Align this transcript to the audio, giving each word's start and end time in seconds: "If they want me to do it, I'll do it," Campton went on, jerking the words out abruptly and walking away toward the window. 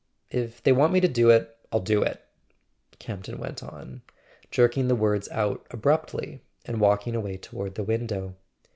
"If 0.31 0.63
they 0.63 0.71
want 0.71 0.93
me 0.93 0.99
to 1.01 1.07
do 1.07 1.29
it, 1.29 1.55
I'll 1.71 1.79
do 1.79 2.01
it," 2.01 2.19
Campton 2.97 3.37
went 3.37 3.61
on, 3.61 4.01
jerking 4.49 4.87
the 4.87 4.95
words 4.95 5.29
out 5.29 5.63
abruptly 5.69 6.41
and 6.65 6.81
walking 6.81 7.13
away 7.15 7.37
toward 7.37 7.75
the 7.75 7.83
window. 7.83 8.35